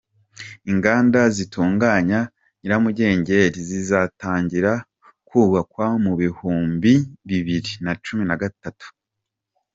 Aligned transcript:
Inganda 0.71 1.21
zitunganya 1.35 2.19
nyiramugengeri 2.59 3.59
zizatangira 3.69 4.71
kubakwa 5.27 5.85
mu 6.03 6.13
bihumbi 6.21 6.93
bibiri 7.27 7.71
nacumi 7.83 8.23
nagatatu 8.29 8.87